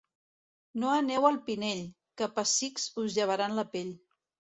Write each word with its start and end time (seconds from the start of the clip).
No 0.83 0.93
aneu 0.93 1.27
al 1.27 1.35
Pinell, 1.49 1.83
que 2.21 2.25
a 2.27 2.29
pessics 2.39 2.87
us 3.05 3.19
llevaran 3.19 3.55
la 3.59 3.67
pell. 3.75 3.93